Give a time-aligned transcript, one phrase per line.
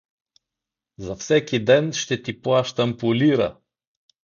[0.97, 3.57] —За всеки ден ще ти плащам по лира!